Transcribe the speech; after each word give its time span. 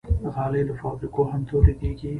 غالۍ 0.35 0.61
له 0.69 0.73
فابریکو 0.81 1.21
هم 1.31 1.41
تولیدېږي. 1.49 2.09